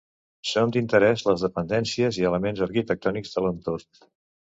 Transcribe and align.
Són 0.51 0.73
d'interès 0.75 1.25
les 1.27 1.45
dependències 1.47 2.19
i 2.23 2.27
elements 2.33 2.67
arquitectònics 2.71 3.37
de 3.39 3.49
l'entorn. 3.49 3.91